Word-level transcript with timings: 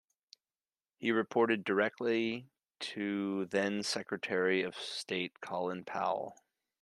He 0.97 1.11
reported 1.11 1.63
directly 1.63 2.49
to 2.79 3.45
then 3.45 3.83
Secretary 3.83 4.63
of 4.63 4.75
State 4.75 5.41
Colin 5.41 5.85
Powell. 5.85 6.35